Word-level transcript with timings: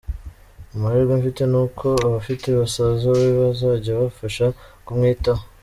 Amahirwe 0.75 1.13
mfite 1.21 1.41
ni 1.51 1.57
uko 1.63 1.87
afite 2.19 2.47
basaza 2.59 3.07
be 3.17 3.27
bazajya 3.39 3.97
bamfasha 3.99 4.45
kumwitaho. 4.85 5.43